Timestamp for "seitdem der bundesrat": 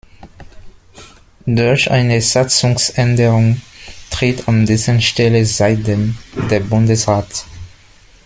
5.45-7.45